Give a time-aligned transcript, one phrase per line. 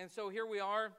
[0.00, 0.92] And so here we are,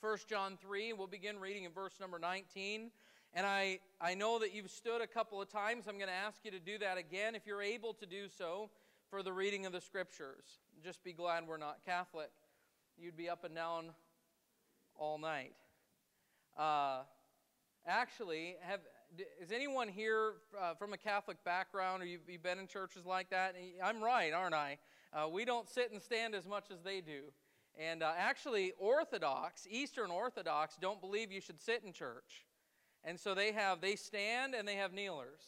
[0.00, 0.94] 1 John 3.
[0.94, 2.90] We'll begin reading in verse number 19.
[3.34, 5.84] And I, I know that you've stood a couple of times.
[5.86, 8.70] I'm going to ask you to do that again if you're able to do so
[9.10, 10.46] for the reading of the scriptures.
[10.82, 12.30] Just be glad we're not Catholic.
[12.96, 13.90] You'd be up and down
[14.96, 15.52] all night.
[16.56, 17.00] Uh,
[17.86, 18.80] actually, have,
[19.38, 23.28] is anyone here uh, from a Catholic background or you've, you've, been in churches like
[23.28, 23.54] that?
[23.84, 24.78] I'm right, aren't I?
[25.12, 27.24] Uh, we don't sit and stand as much as they do.
[27.78, 32.44] And uh, actually, Orthodox, Eastern Orthodox, don't believe you should sit in church.
[33.02, 35.42] And so they have, they stand and they have kneelers.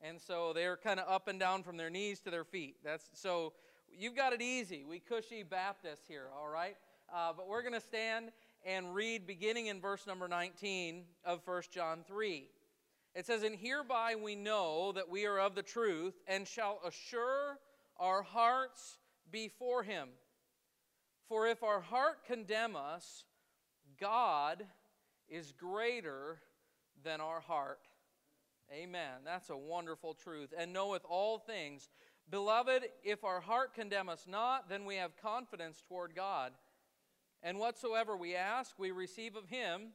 [0.00, 2.76] And so they're kind of up and down from their knees to their feet.
[2.84, 3.54] That's so
[3.90, 4.84] you've got it easy.
[4.84, 6.76] We cushy Baptists here, all right?
[7.12, 8.30] Uh, but we're going to stand
[8.64, 12.48] and read beginning in verse number 19 of 1 John 3.
[13.14, 17.58] It says, And hereby we know that we are of the truth and shall assure
[17.98, 18.98] our hearts
[19.30, 20.08] before him.
[21.28, 23.24] For if our heart condemn us,
[24.00, 24.64] God
[25.28, 26.40] is greater
[27.02, 27.80] than our heart.
[28.72, 29.22] Amen.
[29.24, 30.52] That's a wonderful truth.
[30.56, 31.88] And knoweth all things.
[32.30, 36.52] Beloved, if our heart condemn us not, then we have confidence toward God.
[37.42, 39.92] And whatsoever we ask, we receive of him,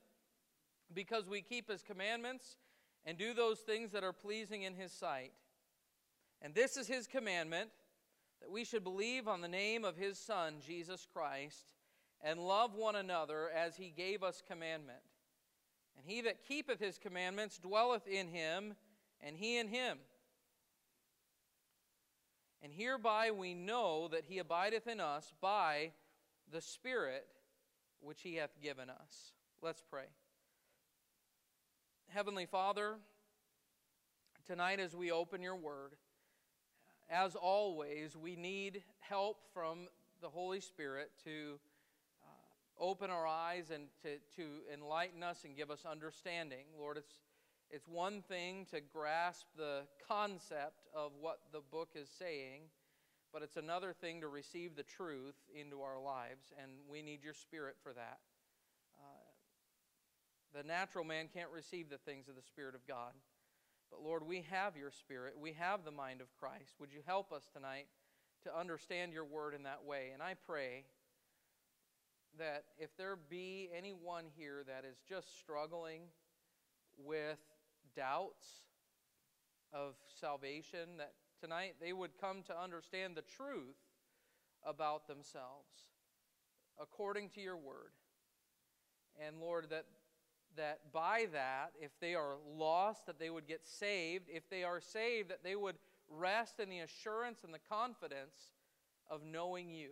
[0.94, 2.58] because we keep his commandments
[3.06, 5.32] and do those things that are pleasing in his sight.
[6.42, 7.70] And this is his commandment
[8.42, 11.66] that we should believe on the name of his Son, Jesus Christ,
[12.23, 15.00] and love one another as he gave us commandment.
[15.98, 18.75] And he that keepeth his commandments dwelleth in him,
[19.22, 19.98] and he in him.
[22.64, 25.92] And hereby we know that he abideth in us by
[26.52, 27.28] the Spirit
[28.00, 29.33] which he hath given us.
[29.61, 30.05] Let's pray.
[32.09, 32.95] Heavenly Father,
[34.45, 35.94] tonight as we open your word,
[37.12, 39.90] as always, we need help from
[40.22, 41.59] the Holy Spirit to
[42.80, 46.66] open our eyes and to, to enlighten us and give us understanding.
[46.80, 47.20] Lord, it's,
[47.70, 52.61] it's one thing to grasp the concept of what the book is saying,
[53.33, 57.33] but it's another thing to receive the truth into our lives, and we need your
[57.33, 58.20] spirit for that.
[58.98, 63.11] Uh, the natural man can't receive the things of the Spirit of God.
[63.92, 65.34] But Lord, we have your Spirit.
[65.40, 66.76] We have the mind of Christ.
[66.80, 67.88] Would you help us tonight
[68.44, 70.12] to understand your word in that way?
[70.14, 70.86] And I pray
[72.40, 76.04] that if there be anyone here that is just struggling
[76.98, 77.40] with
[77.96, 78.48] doubts
[79.74, 83.76] of salvation, that tonight they would come to understand the truth
[84.66, 85.90] about themselves
[86.80, 87.92] according to your word.
[89.28, 89.86] And Lord, that
[90.58, 94.26] that by that, if they are lost, that they would get saved.
[94.28, 95.76] If they are saved, that they would
[96.10, 98.52] rest in the assurance and the confidence
[99.10, 99.92] of knowing you.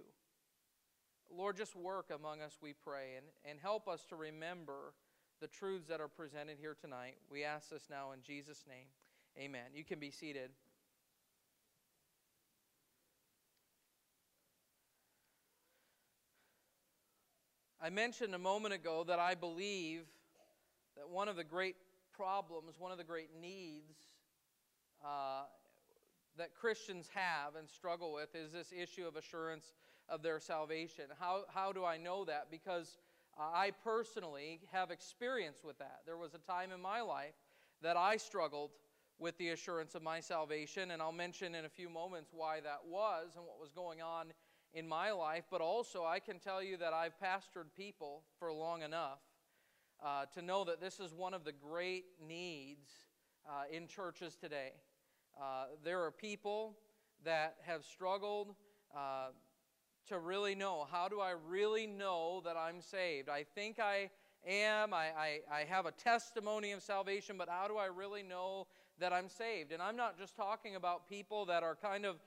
[1.32, 4.94] Lord, just work among us, we pray, and, and help us to remember
[5.42, 7.16] the truths that are presented here tonight.
[7.30, 8.88] We ask this now in Jesus' name.
[9.38, 9.72] Amen.
[9.74, 10.50] You can be seated.
[17.82, 20.02] I mentioned a moment ago that I believe
[21.00, 21.78] that one of the great
[22.12, 23.96] problems, one of the great needs
[25.04, 25.44] uh,
[26.38, 29.74] that Christians have and struggle with is this issue of assurance
[30.10, 31.06] of their salvation.
[31.18, 32.48] How, how do I know that?
[32.52, 32.98] Because
[33.40, 36.02] uh, I personally have experience with that.
[36.06, 37.36] There was a time in my life
[37.82, 38.72] that I struggled
[39.18, 42.80] with the assurance of my salvation, and I'll mention in a few moments why that
[42.86, 44.28] was and what was going on
[44.74, 45.46] in my life.
[45.50, 49.20] But also, I can tell you that I've pastored people for long enough
[50.04, 52.90] uh, to know that this is one of the great needs
[53.48, 54.72] uh, in churches today.
[55.40, 56.78] Uh, there are people
[57.24, 58.56] that have struggled
[58.96, 59.28] uh,
[60.08, 60.88] to really know.
[60.92, 63.30] How do I really know that I'm saved?
[63.30, 64.10] I think I
[64.48, 64.94] am.
[64.94, 68.68] I, I, I have a testimony of salvation, but how do I really know
[69.00, 69.72] that I'm saved?
[69.72, 72.18] And I'm not just talking about people that are kind of,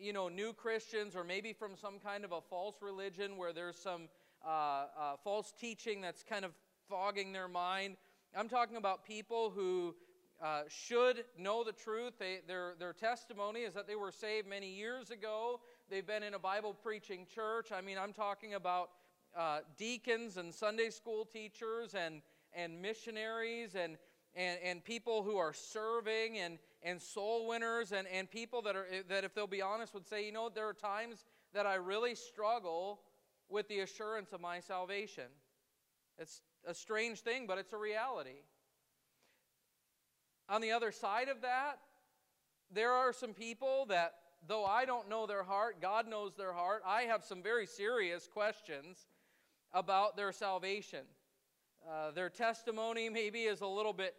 [0.00, 3.76] you know, new Christians or maybe from some kind of a false religion where there's
[3.76, 4.08] some
[4.44, 6.52] uh, uh, false teaching that's kind of
[6.90, 7.96] fogging their mind.
[8.36, 9.94] I'm talking about people who
[10.42, 12.14] uh, should know the truth.
[12.18, 15.60] They, their, their testimony is that they were saved many years ago.
[15.88, 17.68] They've been in a Bible preaching church.
[17.72, 18.90] I mean, I'm talking about
[19.36, 22.22] uh, deacons and Sunday school teachers and,
[22.52, 23.96] and missionaries and,
[24.34, 28.86] and, and people who are serving and, and soul winners and, and people that, are,
[29.08, 32.16] that, if they'll be honest, would say, you know, there are times that I really
[32.16, 33.00] struggle
[33.48, 35.24] with the assurance of my salvation.
[36.20, 38.42] It's a strange thing, but it's a reality.
[40.50, 41.78] On the other side of that,
[42.70, 44.14] there are some people that,
[44.46, 46.82] though I don't know their heart, God knows their heart.
[46.86, 49.06] I have some very serious questions
[49.72, 51.06] about their salvation.
[51.88, 54.14] Uh, their testimony maybe is a little bit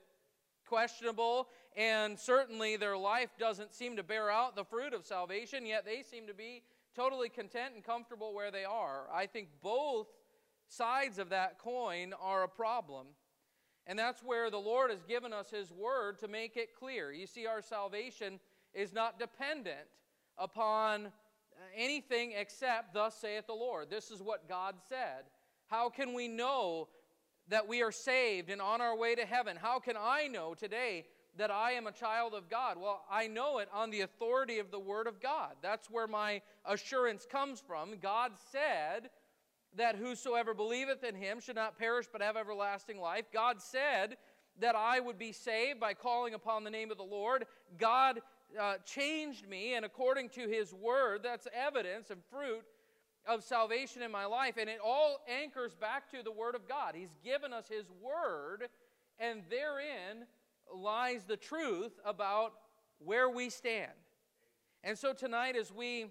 [0.66, 5.86] questionable, and certainly their life doesn't seem to bear out the fruit of salvation, yet
[5.86, 6.64] they seem to be
[6.96, 9.08] totally content and comfortable where they are.
[9.14, 10.08] I think both
[10.72, 13.08] sides of that coin are a problem.
[13.88, 17.12] And that's where the Lord has given us His Word to make it clear.
[17.12, 18.40] You see, our salvation
[18.74, 19.88] is not dependent
[20.38, 21.12] upon
[21.76, 23.90] anything except, Thus saith the Lord.
[23.90, 25.26] This is what God said.
[25.68, 26.88] How can we know
[27.50, 29.58] that we are saved and on our way to heaven?
[29.60, 31.06] How can I know today
[31.38, 32.78] that I am a child of God?
[32.80, 35.56] Well, I know it on the authority of the Word of God.
[35.62, 37.96] That's where my assurance comes from.
[38.02, 39.10] God said,
[39.78, 43.26] that whosoever believeth in him should not perish but have everlasting life.
[43.34, 44.18] God said
[44.60, 47.46] that I would be saved by calling upon the name of the Lord.
[47.78, 48.22] God
[48.60, 52.64] uh, changed me, and according to his word, that's evidence and fruit
[53.26, 54.56] of salvation in my life.
[54.60, 56.96] And it all anchors back to the word of God.
[56.96, 58.68] He's given us his word,
[59.20, 60.26] and therein
[60.74, 62.54] lies the truth about
[63.00, 63.92] where we stand.
[64.84, 66.08] And so tonight, as we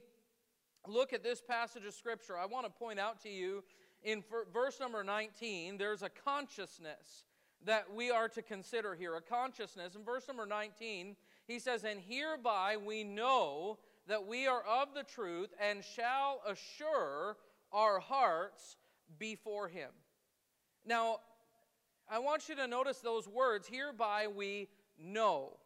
[0.87, 3.63] look at this passage of Scripture, I want to point out to you
[4.03, 7.25] in verse number 19, there's a consciousness
[7.67, 9.15] that we are to consider here.
[9.17, 9.95] A consciousness.
[9.95, 11.17] In verse number 19,
[11.47, 13.79] he says, And hereby we know
[14.09, 17.37] that we are of the truth and shall assure
[17.73, 18.77] our hearts
[19.19, 19.91] before him.
[20.87, 21.19] Now,
[22.11, 24.69] I want you to notice those words, hereby we
[24.99, 25.59] know.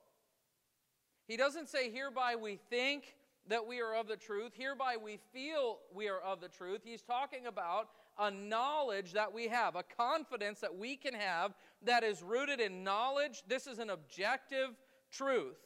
[1.26, 3.14] He doesn't say, hereby we think,
[3.49, 4.52] that we are of the truth.
[4.55, 6.81] Hereby we feel we are of the truth.
[6.85, 7.88] He's talking about
[8.19, 12.85] a knowledge that we have, a confidence that we can have that is rooted in
[12.85, 13.43] knowledge.
[13.49, 14.70] This is an objective
[15.11, 15.58] truth.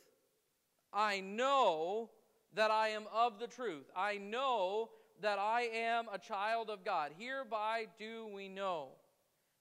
[0.93, 2.11] I know
[2.55, 3.91] that I am of the truth.
[3.95, 4.91] I know
[5.21, 7.13] that I am a child of God.
[7.19, 8.89] Hereby do we know.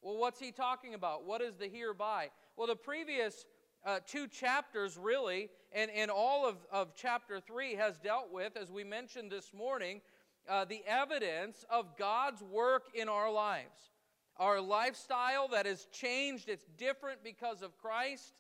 [0.02, 1.26] Well, what's he talking about?
[1.26, 2.30] What is the hereby?
[2.56, 3.46] Well, the previous
[3.86, 8.72] uh, two chapters, really, and, and all of, of chapter 3 has dealt with, as
[8.72, 10.02] we mentioned this morning,
[10.50, 13.92] uh, the evidence of God's work in our lives.
[14.38, 18.34] Our lifestyle that has changed, it's different because of Christ,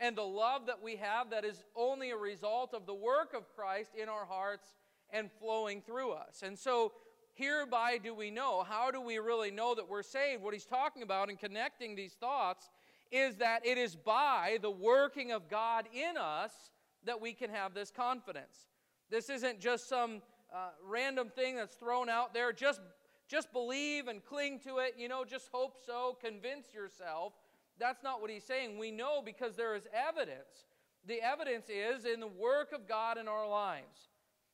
[0.00, 3.54] and the love that we have that is only a result of the work of
[3.54, 4.74] Christ in our hearts
[5.10, 6.42] and flowing through us.
[6.42, 6.92] And so,
[7.34, 8.62] hereby do we know.
[8.62, 10.42] How do we really know that we're saved?
[10.42, 12.70] What he's talking about in connecting these thoughts
[13.10, 16.52] is that it is by the working of God in us
[17.04, 18.66] that we can have this confidence.
[19.10, 20.22] This isn't just some
[20.52, 22.52] uh, random thing that's thrown out there.
[22.52, 22.80] Just,
[23.28, 24.94] just believe and cling to it.
[24.98, 26.16] You know, just hope so.
[26.20, 27.32] Convince yourself.
[27.78, 28.78] That's not what he's saying.
[28.78, 30.66] We know because there is evidence.
[31.06, 34.08] The evidence is in the work of God in our lives.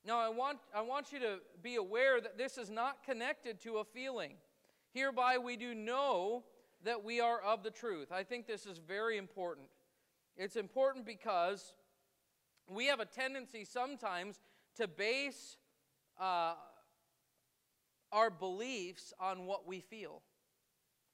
[0.04, 3.78] Now, I want, I want you to be aware that this is not connected to
[3.78, 4.32] a feeling.
[4.92, 6.42] Hereby we do know
[6.84, 8.10] that we are of the truth.
[8.12, 9.68] I think this is very important.
[10.36, 11.74] It's important because
[12.68, 14.40] we have a tendency sometimes
[14.76, 15.56] to base
[16.20, 16.54] uh,
[18.10, 20.22] our beliefs on what we feel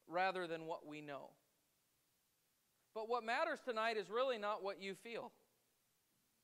[0.06, 1.31] rather than what we know.
[2.94, 5.32] But what matters tonight is really not what you feel,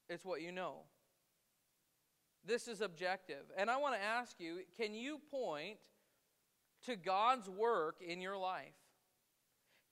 [0.09, 0.83] it's what you know.
[2.47, 3.45] This is objective.
[3.57, 5.79] And I want to ask you can you point
[6.85, 8.75] to God's work in your life?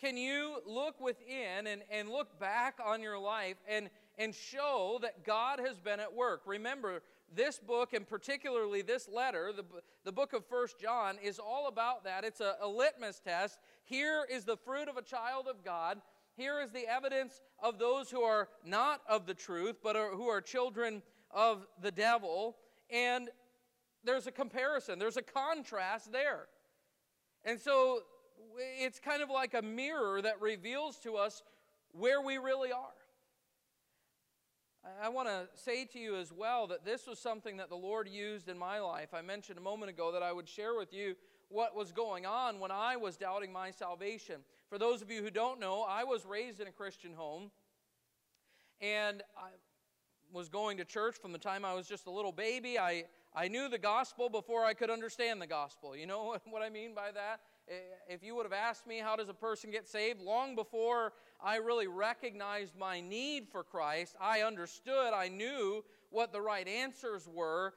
[0.02, 5.24] Can you look within and, and look back on your life and, and show that
[5.24, 6.42] God has been at work?
[6.44, 9.64] Remember, this book, and particularly this letter, the,
[10.04, 12.24] the book of First John, is all about that.
[12.24, 13.60] It's a, a litmus test.
[13.84, 16.02] Here is the fruit of a child of God.
[16.36, 20.26] Here is the evidence of those who are not of the truth, but are, who
[20.26, 22.56] are children of the devil.
[22.90, 23.28] And
[24.02, 26.48] there's a comparison, there's a contrast there.
[27.44, 28.00] And so
[28.80, 31.42] it's kind of like a mirror that reveals to us
[31.92, 32.92] where we really are.
[35.00, 38.08] I want to say to you as well that this was something that the Lord
[38.08, 39.14] used in my life.
[39.14, 41.14] I mentioned a moment ago that I would share with you
[41.48, 44.40] what was going on when I was doubting my salvation.
[44.68, 47.50] For those of you who don't know, I was raised in a Christian home
[48.80, 49.50] and I
[50.32, 52.78] was going to church from the time I was just a little baby.
[52.78, 55.96] I, I knew the gospel before I could understand the gospel.
[55.96, 57.40] You know what I mean by that?
[58.08, 60.20] If you would have asked me, how does a person get saved?
[60.20, 66.40] Long before I really recognized my need for Christ, I understood, I knew what the
[66.40, 67.74] right answers were.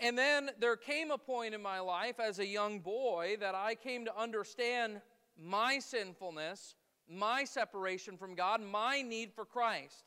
[0.00, 3.74] And then there came a point in my life as a young boy that I
[3.74, 5.00] came to understand
[5.40, 6.74] my sinfulness,
[7.08, 10.04] my separation from God, my need for Christ.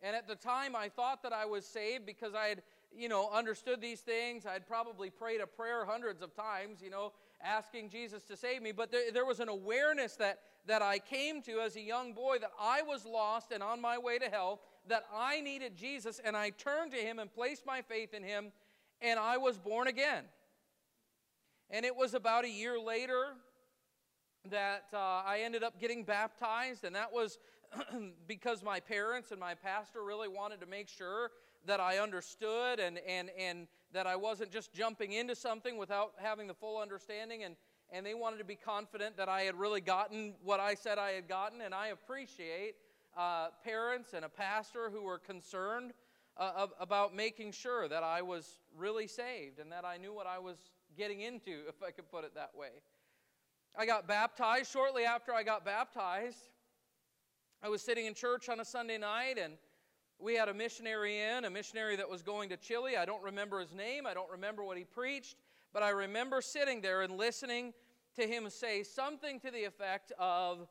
[0.00, 2.62] And at the time, I thought that I was saved because I had
[2.96, 4.46] you know, understood these things.
[4.46, 7.12] I'd probably prayed a prayer hundreds of times, you know,
[7.44, 8.72] asking Jesus to save me.
[8.72, 12.38] But there, there was an awareness that, that I came to as a young boy
[12.40, 16.36] that I was lost and on my way to hell, that I needed Jesus, and
[16.36, 18.52] I turned to him and placed my faith in him,
[19.00, 20.24] and I was born again.
[21.70, 23.34] And it was about a year later
[24.50, 27.38] that uh, I ended up getting baptized, and that was
[28.26, 31.30] because my parents and my pastor really wanted to make sure
[31.66, 36.46] that I understood and, and, and that I wasn't just jumping into something without having
[36.46, 37.44] the full understanding.
[37.44, 37.56] And,
[37.90, 41.12] and they wanted to be confident that I had really gotten what I said I
[41.12, 41.60] had gotten.
[41.60, 42.74] And I appreciate
[43.16, 45.92] uh, parents and a pastor who were concerned
[46.36, 50.38] uh, about making sure that I was really saved and that I knew what I
[50.38, 50.56] was
[50.96, 52.70] getting into, if I could put it that way.
[53.76, 54.70] I got baptized.
[54.70, 56.48] Shortly after I got baptized,
[57.62, 59.54] I was sitting in church on a Sunday night and
[60.22, 62.96] we had a missionary in, a missionary that was going to Chile.
[62.96, 65.36] I don't remember his name, I don't remember what he preached,
[65.72, 67.72] but I remember sitting there and listening
[68.16, 70.68] to him say something to the effect of,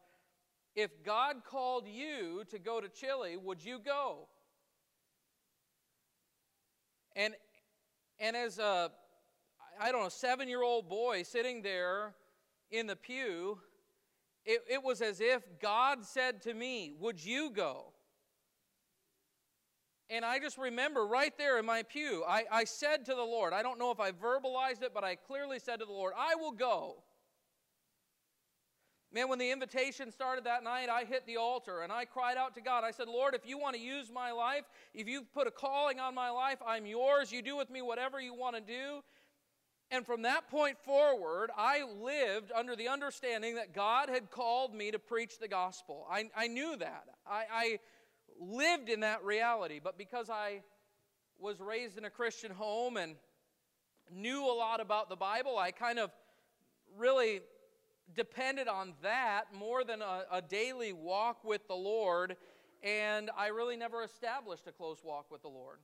[0.75, 4.27] If God called you to go to Chile, would you go?
[7.15, 7.33] And,
[8.19, 8.89] and as a,
[9.79, 12.13] I don't know, seven year old boy sitting there
[12.69, 13.59] in the pew,
[14.45, 17.90] it, it was as if God said to me, Would you go?
[20.11, 23.53] And I just remember right there in my pew, I, I said to the Lord,
[23.53, 26.35] I don't know if I verbalized it, but I clearly said to the Lord, I
[26.35, 26.97] will go.
[29.13, 32.55] Man, when the invitation started that night, I hit the altar and I cried out
[32.55, 32.83] to God.
[32.83, 34.63] I said, Lord, if you want to use my life,
[34.93, 37.31] if you've put a calling on my life, I'm yours.
[37.31, 39.01] You do with me whatever you want to do.
[39.91, 44.91] And from that point forward, I lived under the understanding that God had called me
[44.91, 46.05] to preach the gospel.
[46.09, 47.05] I, I knew that.
[47.29, 47.79] I
[48.41, 49.79] lived in that reality.
[49.81, 50.61] But because I
[51.39, 53.15] was raised in a Christian home and
[54.11, 56.11] knew a lot about the Bible, I kind of
[56.97, 57.41] really
[58.15, 62.35] depended on that more than a, a, daily walk with the Lord,
[62.83, 65.77] and I really never established a close walk with the Lord.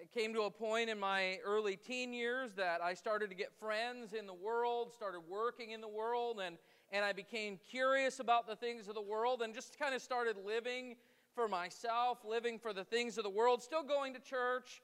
[0.00, 3.52] It came to a point in my early teen years that I started to get
[3.60, 6.56] friends in the world, started working in the world, and,
[6.90, 10.36] and I became curious about the things of the world and just kind of started
[10.44, 10.96] living
[11.36, 14.82] for myself, living for the things of the world, still going to church,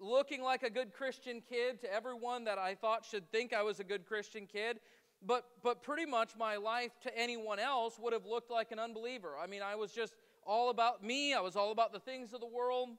[0.00, 3.80] looking like a good Christian kid to everyone that I thought should think I was
[3.80, 4.78] a good Christian kid.
[5.26, 9.32] But, but pretty much my life to anyone else would have looked like an unbeliever.
[9.42, 10.14] I mean, I was just
[10.46, 12.90] all about me, I was all about the things of the world.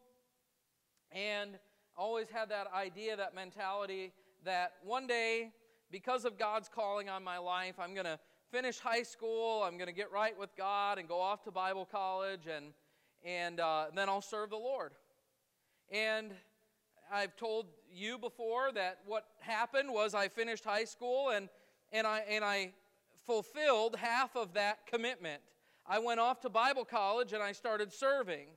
[1.14, 1.52] And
[1.98, 4.12] always had that idea, that mentality
[4.46, 5.52] that one day,
[5.92, 8.20] because of God's calling on my life, I'm going to
[8.52, 11.88] finish high school, I'm going to get right with God and go off to Bible
[11.90, 12.74] college and
[13.24, 14.92] and uh, then I'll serve the Lord.
[15.92, 16.32] And
[17.12, 21.50] I've told you before that what happened was I finished high school and,
[21.92, 22.74] and, I, and I
[23.26, 25.42] fulfilled half of that commitment.
[25.86, 28.48] I went off to Bible college and I started serving.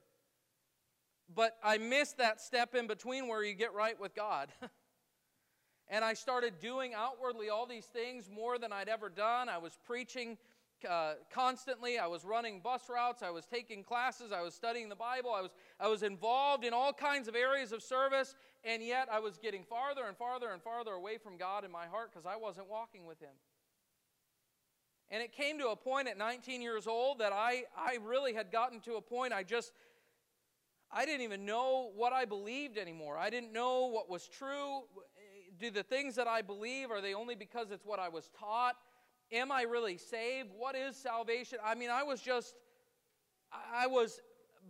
[1.35, 4.49] But I missed that step in between where you get right with God.
[5.89, 9.49] and I started doing outwardly all these things more than I'd ever done.
[9.49, 10.37] I was preaching
[10.89, 11.99] uh, constantly.
[11.99, 13.23] I was running bus routes.
[13.23, 14.33] I was taking classes.
[14.33, 15.31] I was studying the Bible.
[15.31, 18.35] I was, I was involved in all kinds of areas of service,
[18.65, 21.87] and yet I was getting farther and farther and farther away from God in my
[21.87, 23.35] heart because I wasn't walking with Him.
[25.11, 28.51] And it came to a point at 19 years old that I, I really had
[28.51, 29.73] gotten to a point I just,
[30.91, 33.19] I didn't even know what I believed anymore.
[33.19, 34.85] I didn't know what was true.
[35.59, 38.77] Do the things that I believe, are they only because it's what I was taught?
[39.33, 40.51] Am I really saved?
[40.57, 41.59] What is salvation?
[41.65, 42.55] I mean, I was just,
[43.75, 44.21] I was,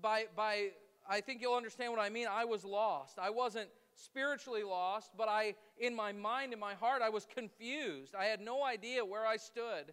[0.00, 0.68] by, by,
[1.08, 2.26] I think you'll understand what I mean.
[2.30, 3.18] I was lost.
[3.18, 8.14] I wasn't spiritually lost, but I, in my mind, in my heart, I was confused.
[8.14, 9.92] I had no idea where I stood.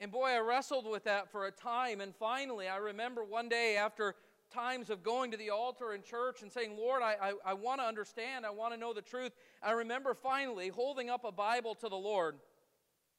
[0.00, 2.00] And boy, I wrestled with that for a time.
[2.00, 4.14] And finally, I remember one day after
[4.52, 7.80] times of going to the altar in church and saying, Lord, I, I, I want
[7.80, 8.46] to understand.
[8.46, 9.32] I want to know the truth.
[9.62, 12.36] I remember finally holding up a Bible to the Lord.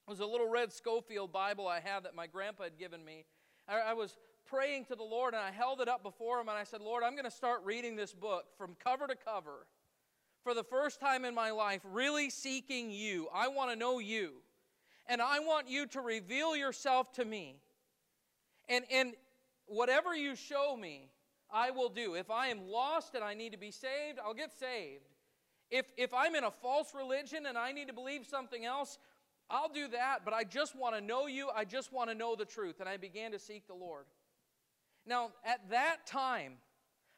[0.09, 3.25] It was a little red Scofield Bible I had that my grandpa had given me.
[3.67, 6.57] I, I was praying to the Lord and I held it up before him and
[6.57, 9.67] I said, Lord, I'm going to start reading this book from cover to cover
[10.43, 13.27] for the first time in my life, really seeking you.
[13.31, 14.37] I want to know you.
[15.05, 17.57] And I want you to reveal yourself to me.
[18.67, 19.13] And, and
[19.67, 21.11] whatever you show me,
[21.53, 22.15] I will do.
[22.15, 25.03] If I am lost and I need to be saved, I'll get saved.
[25.69, 28.97] If, if I'm in a false religion and I need to believe something else,
[29.49, 31.49] I'll do that, but I just want to know you.
[31.55, 32.79] I just want to know the truth.
[32.79, 34.05] And I began to seek the Lord.
[35.05, 36.53] Now, at that time,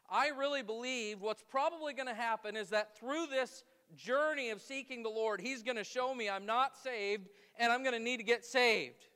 [0.09, 3.63] I really believe what's probably going to happen is that through this
[3.95, 7.27] journey of seeking the Lord, He's going to show me I'm not saved
[7.59, 9.07] and I'm going to need to get saved.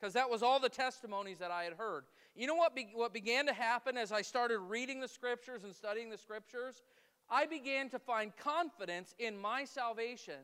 [0.00, 2.04] Because that was all the testimonies that I had heard.
[2.34, 5.74] You know what, be, what began to happen as I started reading the scriptures and
[5.74, 6.82] studying the scriptures?
[7.30, 10.40] I began to find confidence in my salvation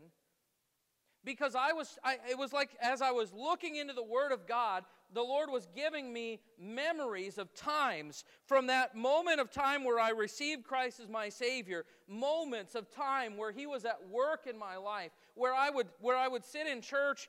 [1.25, 4.47] because I was, I, it was like as I was looking into the Word of
[4.47, 8.25] God, the Lord was giving me memories of times.
[8.45, 13.37] From that moment of time where I received Christ as my Savior, moments of time
[13.37, 16.67] where He was at work in my life, where I would, where I would sit
[16.67, 17.29] in church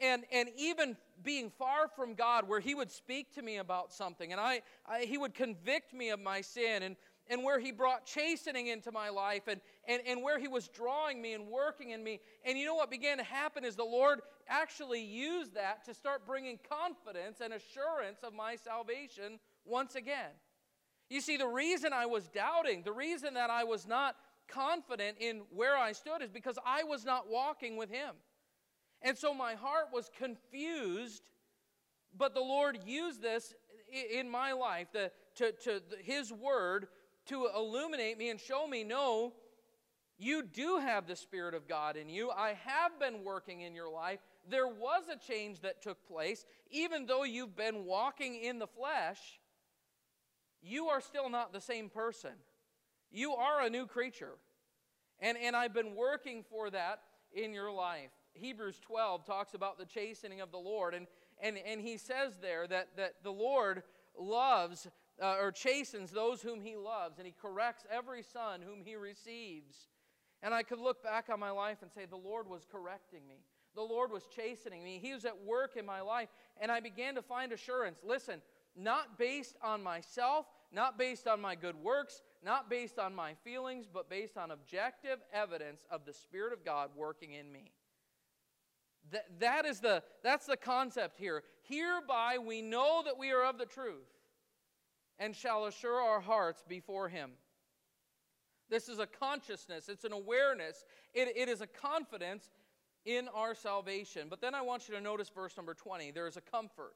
[0.00, 4.32] and, and even being far from God, where He would speak to me about something
[4.32, 6.96] and I, I He would convict me of my sin and
[7.28, 11.22] and where he brought chastening into my life and, and, and where he was drawing
[11.22, 12.20] me and working in me.
[12.44, 16.26] And you know what began to happen is the Lord actually used that to start
[16.26, 20.30] bringing confidence and assurance of my salvation once again.
[21.08, 24.16] You see, the reason I was doubting, the reason that I was not
[24.48, 28.14] confident in where I stood is because I was not walking with him.
[29.02, 31.22] And so my heart was confused,
[32.16, 33.54] but the Lord used this
[34.12, 36.88] in my life, the, to, to his word
[37.26, 39.32] to illuminate me and show me no,
[40.18, 42.30] you do have the Spirit of God in you.
[42.30, 44.20] I have been working in your life.
[44.48, 46.44] There was a change that took place.
[46.70, 49.18] Even though you've been walking in the flesh,
[50.62, 52.32] you are still not the same person.
[53.10, 54.34] You are a new creature.
[55.20, 57.00] And, and I've been working for that
[57.32, 58.10] in your life.
[58.34, 61.06] Hebrews 12 talks about the chastening of the Lord, and,
[61.40, 63.82] and, and he says there that, that the Lord
[64.18, 64.88] loves
[65.22, 69.88] uh, or chastens those whom he loves, and he corrects every son whom he receives.
[70.42, 73.44] And I could look back on my life and say, The Lord was correcting me.
[73.74, 75.00] The Lord was chastening me.
[75.02, 76.28] He was at work in my life.
[76.60, 77.98] And I began to find assurance.
[78.04, 78.40] Listen,
[78.76, 83.86] not based on myself, not based on my good works, not based on my feelings,
[83.92, 87.72] but based on objective evidence of the Spirit of God working in me.
[89.10, 91.42] That, that is the, that's the concept here.
[91.62, 94.13] Hereby we know that we are of the truth
[95.18, 97.30] and shall assure our hearts before Him.
[98.70, 102.50] This is a consciousness, it's an awareness, it, it is a confidence
[103.04, 104.28] in our salvation.
[104.30, 106.10] But then I want you to notice verse number 20.
[106.10, 106.94] There's a comfort.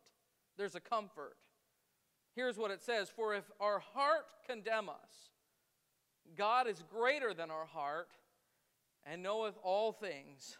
[0.56, 1.36] There's a comfort.
[2.34, 5.30] Here's what it says For if our heart condemn us,
[6.36, 8.08] God is greater than our heart
[9.04, 10.58] and knoweth all things.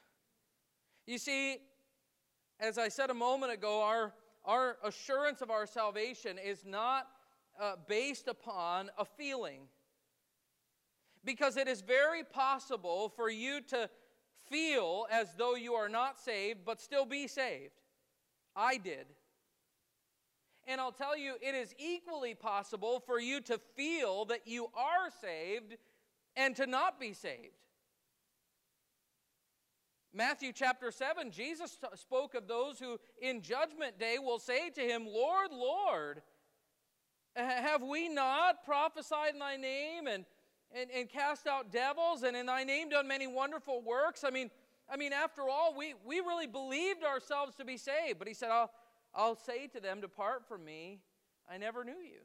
[1.07, 1.59] You see,
[2.61, 4.13] as I said a moment ago, our,
[4.45, 7.07] our assurance of our salvation is not
[7.61, 9.63] uh, based upon a feeling.
[11.25, 13.91] Because it is very possible for you to
[14.49, 17.75] feel as though you are not saved, but still be saved.
[18.55, 19.07] I did.
[20.67, 25.11] And I'll tell you, it is equally possible for you to feel that you are
[25.21, 25.77] saved
[26.37, 27.55] and to not be saved.
[30.13, 35.07] Matthew chapter 7, Jesus spoke of those who in judgment day will say to him,
[35.07, 36.23] Lord, Lord,
[37.39, 40.25] have we not prophesied in thy name and,
[40.73, 44.25] and, and cast out devils and in thy name done many wonderful works?
[44.25, 44.51] I mean,
[44.91, 48.19] I mean, after all, we, we really believed ourselves to be saved.
[48.19, 48.71] But he said, I'll,
[49.15, 51.01] I'll say to them, Depart from me,
[51.51, 52.21] I never knew you.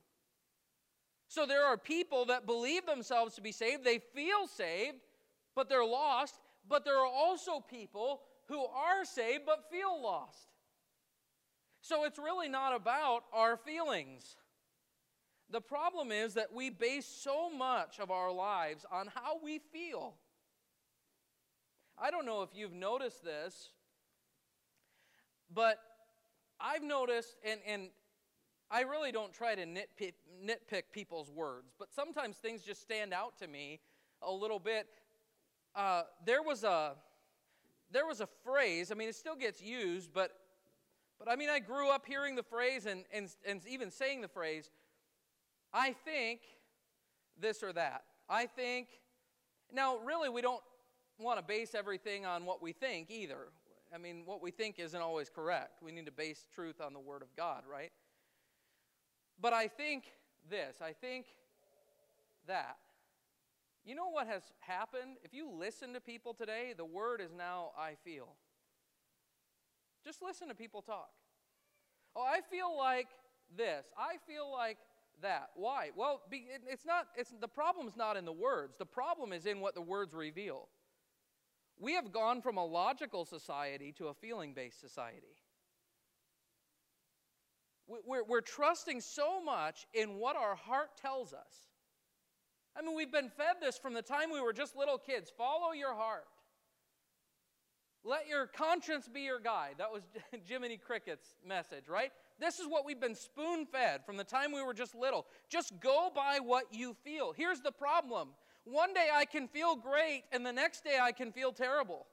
[1.27, 3.83] So there are people that believe themselves to be saved.
[3.83, 4.97] They feel saved,
[5.55, 6.39] but they're lost.
[6.67, 10.47] But there are also people who are saved but feel lost.
[11.81, 14.37] So it's really not about our feelings.
[15.53, 20.15] The problem is that we base so much of our lives on how we feel.
[21.95, 23.69] I don't know if you've noticed this,
[25.53, 25.77] but
[26.59, 27.89] I've noticed, and, and
[28.71, 30.13] I really don't try to nitpick,
[30.43, 33.79] nitpick people's words, but sometimes things just stand out to me
[34.23, 34.87] a little bit.
[35.75, 36.95] Uh, there was a
[37.91, 38.91] there was a phrase.
[38.91, 40.31] I mean, it still gets used, but
[41.19, 44.27] but I mean, I grew up hearing the phrase and and, and even saying the
[44.27, 44.71] phrase.
[45.73, 46.41] I think
[47.39, 48.03] this or that.
[48.29, 48.87] I think.
[49.71, 50.61] Now, really, we don't
[51.19, 53.47] want to base everything on what we think either.
[53.93, 55.81] I mean, what we think isn't always correct.
[55.83, 57.91] We need to base truth on the Word of God, right?
[59.39, 60.05] But I think
[60.49, 60.77] this.
[60.81, 61.25] I think
[62.47, 62.77] that.
[63.85, 65.17] You know what has happened?
[65.23, 68.29] If you listen to people today, the word is now I feel.
[70.05, 71.09] Just listen to people talk.
[72.15, 73.07] Oh, I feel like
[73.55, 73.85] this.
[73.97, 74.77] I feel like
[75.21, 75.49] that.
[75.55, 75.91] Why?
[75.95, 79.75] Well, it's not, it's, the problem's not in the words, the problem is in what
[79.75, 80.69] the words reveal.
[81.79, 85.35] We have gone from a logical society to a feeling based society.
[87.87, 91.67] We're, we're trusting so much in what our heart tells us.
[92.77, 95.31] I mean, we've been fed this from the time we were just little kids.
[95.37, 96.25] Follow your heart.
[98.05, 99.75] Let your conscience be your guide.
[99.77, 100.03] That was
[100.47, 102.11] Jiminy Cricket's message, right?
[102.39, 105.25] This is what we've been spoon fed from the time we were just little.
[105.49, 107.33] Just go by what you feel.
[107.35, 108.29] Here's the problem
[108.65, 112.05] one day I can feel great, and the next day I can feel terrible.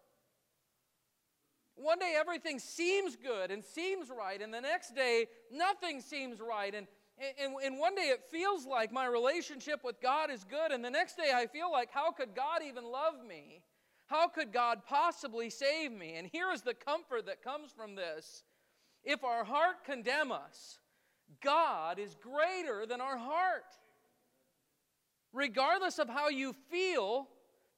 [1.77, 6.75] One day everything seems good and seems right, and the next day nothing seems right.
[6.75, 6.87] And,
[7.41, 10.91] and, and one day it feels like my relationship with God is good, and the
[10.91, 13.63] next day I feel like, how could God even love me?
[14.11, 16.15] How could God possibly save me?
[16.17, 18.43] And here is the comfort that comes from this.
[19.05, 20.81] If our heart condemn us,
[21.41, 23.77] God is greater than our heart.
[25.33, 27.29] Regardless of how you feel,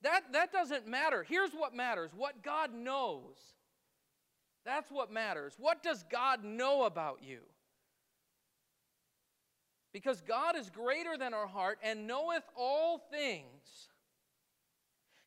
[0.01, 1.23] that, that doesn't matter.
[1.23, 3.37] Here's what matters what God knows.
[4.65, 5.53] That's what matters.
[5.59, 7.41] What does God know about you?
[9.93, 13.91] Because God is greater than our heart and knoweth all things.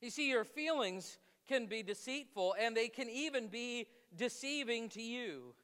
[0.05, 5.55] You see, your feelings can be deceitful and they can even be deceiving to you.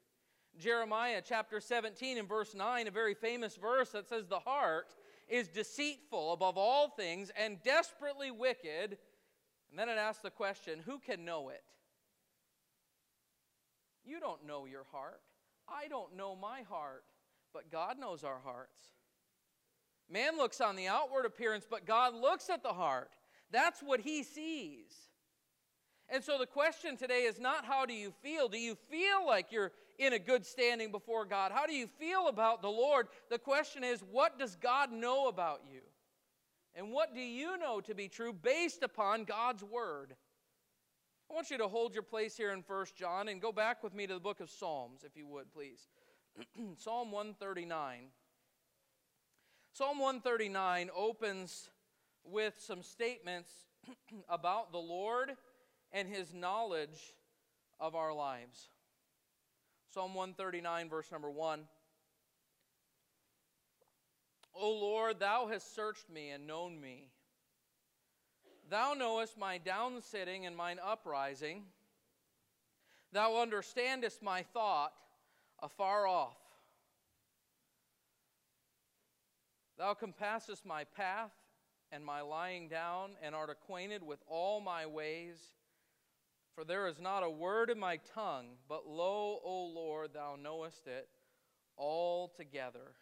[0.58, 4.96] Jeremiah chapter 17 and verse 9, a very famous verse that says, The heart
[5.30, 8.98] is deceitful above all things and desperately wicked.
[9.70, 11.62] And then it asks the question, Who can know it?
[14.04, 15.22] You don't know your heart.
[15.70, 17.04] I don't know my heart,
[17.54, 18.88] but God knows our hearts.
[20.10, 23.12] Man looks on the outward appearance, but God looks at the heart.
[23.52, 24.94] That's what he sees.
[26.10, 28.50] And so the question today is not how do you feel?
[28.50, 31.52] Do you feel like you're in a good standing before God?
[31.54, 33.08] How do you feel about the Lord?
[33.30, 35.82] The question is what does God know about you?
[36.76, 40.16] And what do you know to be true based upon God's word?
[41.30, 43.94] I want you to hold your place here in 1 John and go back with
[43.94, 45.88] me to the book of Psalms, if you would, please.
[46.76, 48.08] Psalm 139.
[49.74, 51.70] Psalm 139 opens
[52.24, 53.52] with some statements
[54.30, 55.32] about the Lord
[55.92, 57.14] and his knowledge
[57.80, 58.70] of our lives.
[59.94, 61.62] Psalm 139, verse number 1.
[64.54, 67.10] O Lord, thou hast searched me and known me.
[68.70, 71.64] Thou knowest my downsitting and mine uprising.
[73.12, 74.94] Thou understandest my thought
[75.60, 76.38] afar off.
[79.78, 81.32] Thou compassest my path
[81.92, 85.38] and my lying down, and art acquainted with all my ways.
[86.56, 90.88] For there is not a word in my tongue, but lo, O Lord, thou knowest
[90.88, 91.08] it
[91.78, 92.96] altogether.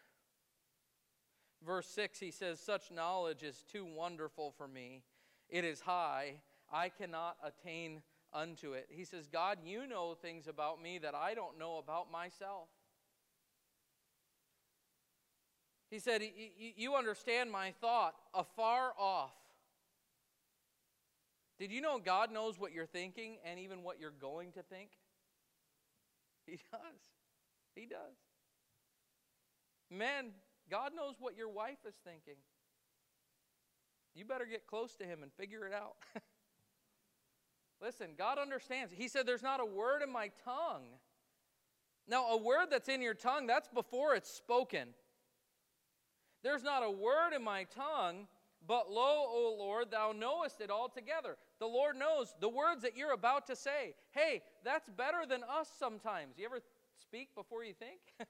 [1.64, 5.02] Verse 6, he says, Such knowledge is too wonderful for me.
[5.48, 6.34] It is high.
[6.72, 8.88] I cannot attain unto it.
[8.88, 12.68] He says, God, you know things about me that I don't know about myself.
[15.90, 16.22] He said,
[16.76, 19.34] You understand my thought afar off.
[21.58, 24.90] Did you know God knows what you're thinking and even what you're going to think?
[26.46, 27.00] He does.
[27.76, 28.16] He does.
[29.88, 30.30] Men,
[30.68, 32.40] God knows what your wife is thinking.
[34.14, 35.96] You better get close to Him and figure it out.
[37.82, 38.92] Listen, God understands.
[38.92, 40.86] He said, There's not a word in my tongue.
[42.08, 44.88] Now, a word that's in your tongue, that's before it's spoken.
[46.42, 48.26] There's not a word in my tongue,
[48.66, 51.36] but lo, O Lord, thou knowest it altogether.
[51.58, 53.94] The Lord knows the words that you're about to say.
[54.12, 56.38] Hey, that's better than us sometimes.
[56.38, 56.60] You ever
[57.00, 58.00] speak before you think?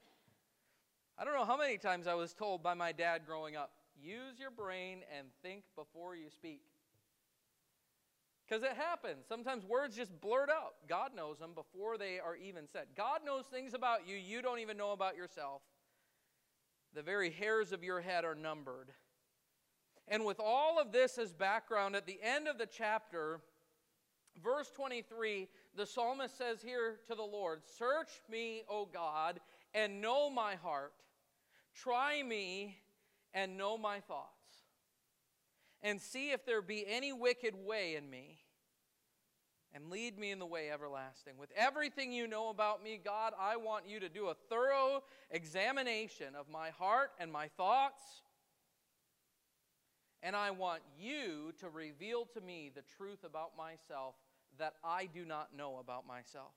[1.17, 3.71] I don't know how many times I was told by my dad growing up
[4.01, 6.61] use your brain and think before you speak.
[8.47, 9.25] Because it happens.
[9.29, 10.73] Sometimes words just blurt out.
[10.89, 12.87] God knows them before they are even said.
[12.97, 15.61] God knows things about you you don't even know about yourself.
[16.93, 18.91] The very hairs of your head are numbered.
[20.07, 23.39] And with all of this as background, at the end of the chapter,
[24.43, 29.39] verse 23, the psalmist says here to the Lord Search me, O God,
[29.73, 30.93] and know my heart.
[31.73, 32.77] Try me
[33.33, 34.27] and know my thoughts.
[35.81, 38.39] And see if there be any wicked way in me
[39.73, 41.33] and lead me in the way everlasting.
[41.37, 46.35] With everything you know about me, God, I want you to do a thorough examination
[46.35, 48.01] of my heart and my thoughts.
[50.23, 54.15] And I want you to reveal to me the truth about myself
[54.59, 56.51] that I do not know about myself.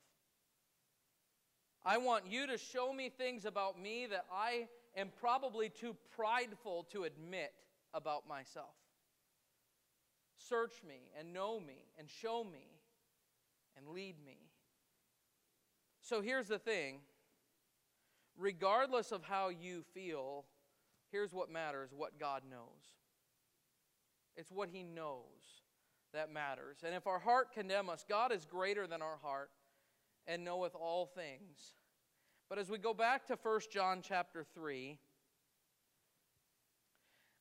[1.84, 6.86] I want you to show me things about me that I am probably too prideful
[6.92, 7.52] to admit
[7.92, 8.74] about myself.
[10.36, 12.73] Search me and know me and show me
[13.76, 14.38] and lead me.
[16.00, 17.00] So here's the thing
[18.36, 20.44] regardless of how you feel,
[21.10, 22.98] here's what matters what God knows.
[24.36, 25.62] It's what He knows
[26.12, 26.78] that matters.
[26.84, 29.50] And if our heart condemn us, God is greater than our heart
[30.26, 31.74] and knoweth all things.
[32.48, 34.98] But as we go back to 1 John chapter 3,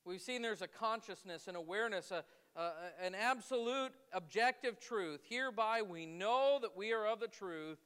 [0.04, 2.24] we've seen there's a consciousness, an awareness, a,
[2.56, 5.20] an absolute objective truth.
[5.28, 7.78] Hereby we know that we are of the truth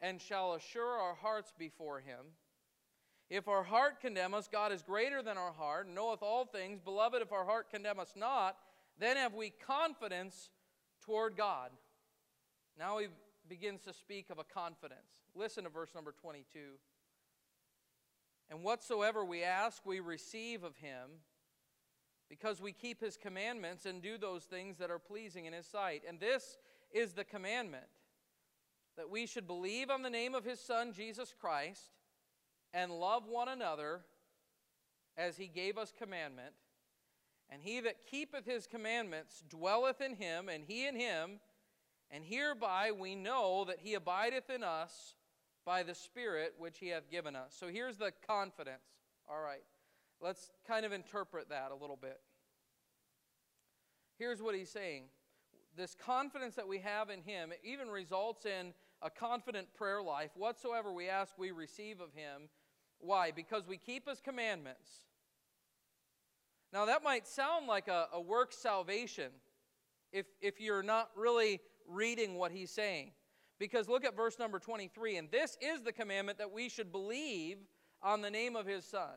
[0.00, 2.26] and shall assure our hearts before Him.
[3.30, 6.78] If our heart condemn us, God is greater than our heart, and knoweth all things.
[6.80, 8.56] Beloved, if our heart condemn us not,
[8.98, 10.50] then have we confidence
[11.04, 11.70] toward God.
[12.78, 13.06] Now he
[13.48, 15.00] begins to speak of a confidence.
[15.34, 16.58] Listen to verse number 22.
[18.50, 21.08] And whatsoever we ask, we receive of him,
[22.28, 26.02] because we keep his commandments and do those things that are pleasing in his sight.
[26.08, 26.58] And this
[26.92, 27.86] is the commandment
[28.96, 31.90] that we should believe on the name of his Son, Jesus Christ,
[32.72, 34.00] and love one another
[35.16, 36.54] as he gave us commandment.
[37.50, 41.40] And he that keepeth his commandments dwelleth in him, and he in him.
[42.10, 45.14] And hereby we know that he abideth in us
[45.64, 47.54] by the Spirit which he hath given us.
[47.58, 48.82] So here's the confidence.
[49.28, 49.62] All right,
[50.20, 52.20] let's kind of interpret that a little bit.
[54.18, 55.04] Here's what he's saying
[55.76, 58.72] this confidence that we have in him even results in
[59.02, 60.30] a confident prayer life.
[60.34, 62.48] Whatsoever we ask, we receive of him.
[62.98, 63.32] Why?
[63.32, 64.88] Because we keep his commandments.
[66.72, 69.30] Now, that might sound like a, a work salvation
[70.12, 73.12] if, if you're not really reading what he's saying.
[73.58, 77.58] Because look at verse number 23 and this is the commandment that we should believe
[78.02, 79.16] on the name of his Son.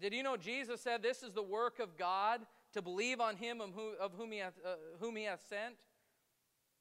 [0.00, 2.40] Did you know Jesus said this is the work of God
[2.72, 5.74] to believe on him of whom, of whom, he, hath, uh, whom he hath sent?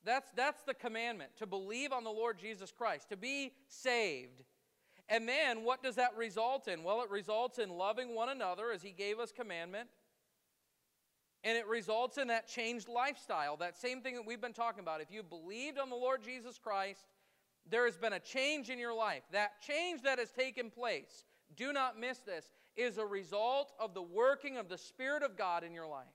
[0.03, 4.43] That's, that's the commandment, to believe on the Lord Jesus Christ, to be saved.
[5.09, 6.83] And then what does that result in?
[6.83, 9.89] Well, it results in loving one another as he gave us commandment.
[11.43, 15.01] And it results in that changed lifestyle, that same thing that we've been talking about.
[15.01, 17.05] If you believed on the Lord Jesus Christ,
[17.69, 19.23] there has been a change in your life.
[19.31, 21.25] That change that has taken place,
[21.55, 22.45] do not miss this,
[22.77, 26.05] is a result of the working of the Spirit of God in your life.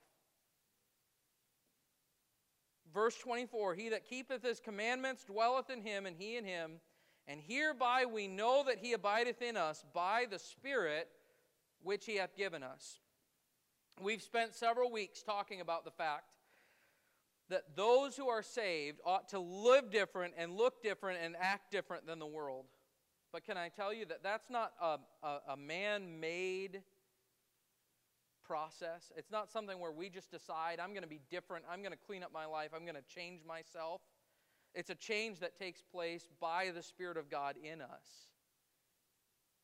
[2.93, 6.79] Verse 24 He that keepeth his commandments dwelleth in him, and he in him.
[7.27, 11.07] And hereby we know that he abideth in us by the Spirit
[11.81, 12.99] which he hath given us.
[14.01, 16.25] We've spent several weeks talking about the fact
[17.49, 22.07] that those who are saved ought to live different and look different and act different
[22.07, 22.65] than the world.
[23.33, 26.83] But can I tell you that that's not a, a, a man made
[28.45, 29.11] process.
[29.17, 31.97] It's not something where we just decide, I'm going to be different, I'm going to
[31.97, 34.01] clean up my life, I'm going to change myself.
[34.75, 38.27] It's a change that takes place by the Spirit of God in us.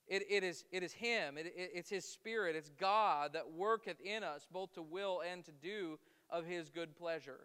[0.08, 4.02] It, it, is, it is Him, it, it, it's His Spirit, it's God that worketh
[4.02, 6.00] in us both to will and to do
[6.32, 7.42] of His good pleasure.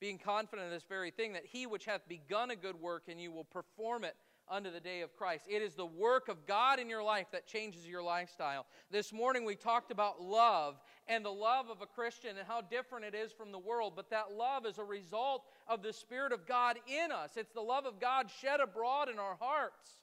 [0.00, 3.18] Being confident of this very thing, that He which hath begun a good work in
[3.18, 4.16] you will perform it
[4.50, 5.44] unto the day of Christ.
[5.48, 8.66] It is the work of God in your life that changes your lifestyle.
[8.90, 13.04] This morning we talked about love and the love of a Christian and how different
[13.04, 16.46] it is from the world, but that love is a result of the Spirit of
[16.46, 17.36] God in us.
[17.36, 19.98] It's the love of God shed abroad in our hearts.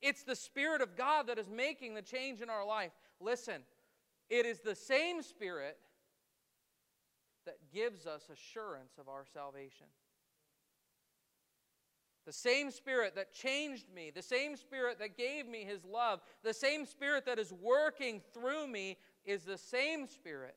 [0.00, 2.92] It's the Spirit of God that is making the change in our life.
[3.20, 3.62] Listen,
[4.30, 5.76] it is the same Spirit
[7.46, 9.86] that gives us assurance of our salvation.
[12.28, 16.52] The same Spirit that changed me, the same Spirit that gave me His love, the
[16.52, 20.54] same Spirit that is working through me is the same Spirit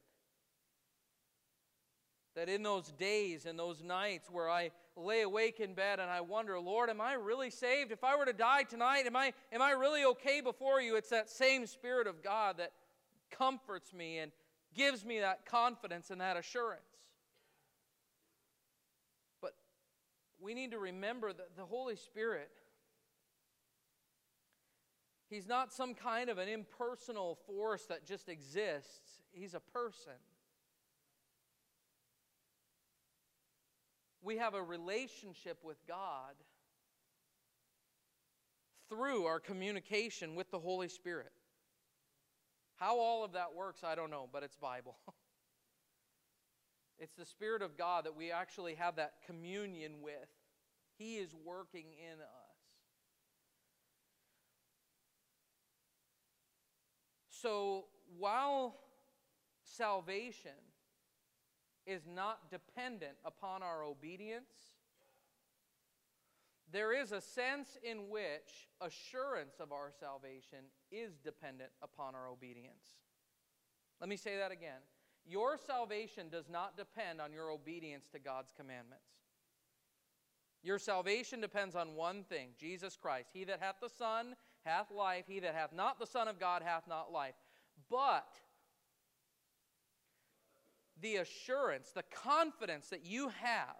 [2.35, 6.19] that in those days and those nights where I lay awake in bed and I
[6.19, 7.93] wonder, Lord, am I really saved?
[7.93, 10.97] If I were to die tonight, am I, am I really okay before you?
[10.97, 12.73] It's that same Spirit of God that
[13.29, 14.33] comforts me and
[14.75, 16.90] gives me that confidence and that assurance.
[20.41, 22.49] We need to remember that the Holy Spirit,
[25.29, 30.13] He's not some kind of an impersonal force that just exists, He's a person.
[34.23, 36.35] We have a relationship with God
[38.89, 41.31] through our communication with the Holy Spirit.
[42.75, 44.97] How all of that works, I don't know, but it's Bible.
[47.01, 50.13] It's the Spirit of God that we actually have that communion with.
[50.99, 52.51] He is working in us.
[57.31, 57.85] So
[58.19, 58.75] while
[59.63, 60.51] salvation
[61.87, 64.53] is not dependent upon our obedience,
[66.71, 70.59] there is a sense in which assurance of our salvation
[70.91, 72.99] is dependent upon our obedience.
[73.99, 74.81] Let me say that again.
[75.25, 79.05] Your salvation does not depend on your obedience to God's commandments.
[80.63, 83.29] Your salvation depends on one thing Jesus Christ.
[83.33, 86.61] He that hath the Son hath life, he that hath not the Son of God
[86.63, 87.33] hath not life.
[87.89, 88.27] But
[91.01, 93.75] the assurance, the confidence that you have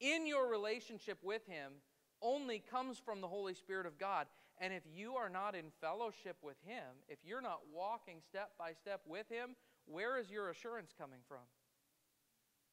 [0.00, 1.72] in your relationship with Him
[2.20, 4.26] only comes from the Holy Spirit of God.
[4.60, 8.72] And if you are not in fellowship with Him, if you're not walking step by
[8.72, 9.50] step with Him,
[9.90, 11.38] where is your assurance coming from?